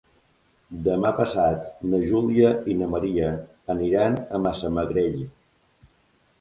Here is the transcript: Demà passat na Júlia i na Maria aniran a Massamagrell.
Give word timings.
Demà 0.87 1.11
passat 1.19 1.67
na 1.91 1.99
Júlia 2.07 2.51
i 2.75 2.79
na 2.81 2.89
Maria 2.95 3.29
aniran 3.77 4.21
a 4.39 4.43
Massamagrell. 4.49 5.25